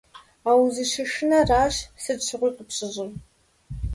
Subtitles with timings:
[0.49, 3.09] А узыщышынэращ сыт щыгъуи къыпщыщӀыр.